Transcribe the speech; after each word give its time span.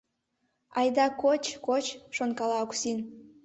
«Айда 0.79 1.05
коч, 1.21 1.43
коч,— 1.65 1.85
шонкала 2.15 2.57
Оксин. 2.65 2.97